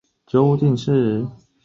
[0.03, 1.45] 日本昭和天皇宣布终战诏书。